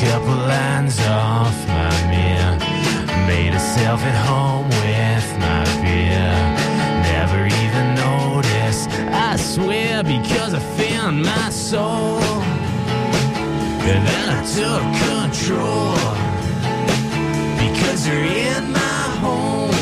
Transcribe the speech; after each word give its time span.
couple 0.00 0.34
lines 0.34 0.98
off 1.06 1.56
my 1.68 1.94
mirror. 2.10 2.58
Made 3.26 3.52
herself 3.52 4.00
at 4.02 4.16
home 4.26 4.68
with 4.82 5.26
my 5.38 5.64
beer. 5.82 6.34
Never 7.14 7.46
even 7.62 7.86
noticed, 7.94 8.90
I 9.12 9.36
swear, 9.36 10.02
because 10.02 10.52
I 10.54 10.60
found 10.80 11.22
my 11.22 11.48
soul. 11.50 12.18
And 13.90 14.02
then 14.08 14.26
I 14.38 14.42
took 14.58 14.84
control. 15.10 15.94
Because 17.64 18.08
you're 18.08 18.28
in 18.50 18.72
my 18.72 19.02
home. 19.24 19.78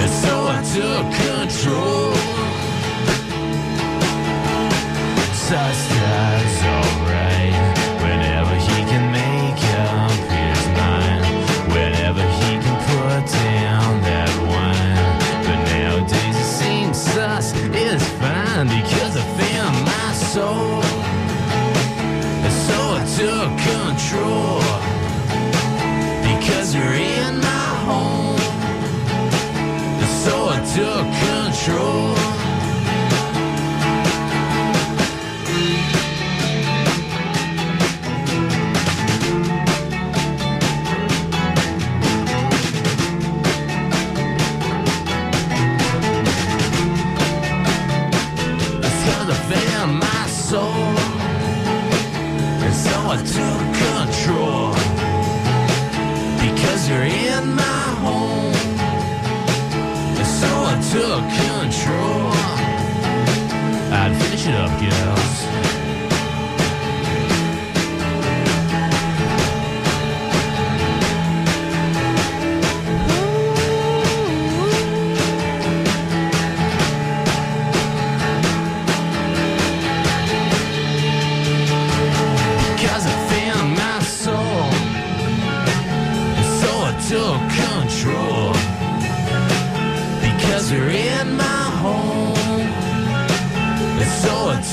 And 0.00 0.10
so 0.22 0.34
I 0.56 0.60
took 0.76 1.06
control. 1.26 2.14
Sister's 5.48 6.62
alright 6.64 6.77
because 19.08 19.22
I 19.22 19.38
found 19.38 19.84
my 19.84 20.12
soul. 20.12 20.82
So 22.66 22.76
I 22.92 23.04
took 23.16 23.50
control. 23.72 24.60
Because 26.22 26.74
you're 26.74 26.94
in 26.94 27.40
my 27.40 27.68
home. 27.88 28.38
So 30.24 30.48
I 30.48 30.60
took 30.74 31.06
control. 31.26 32.17
Took 53.18 53.64
control. 53.84 54.72
Because 56.40 56.88
you're 56.88 57.02
in 57.02 57.54
my 57.54 57.84
home. 58.04 58.54
And 60.18 60.26
so 60.40 60.50
I 60.72 60.76
took 60.92 61.24
control. 61.44 62.32
I'd 63.92 64.14
finish 64.22 64.46
it 64.46 64.54
up, 64.54 64.70
girls 64.80 65.97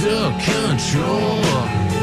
took 0.06 0.38
control 0.38 1.95